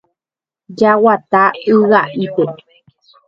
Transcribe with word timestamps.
Jeguata 0.77 1.43
yga'ípe. 1.67 2.43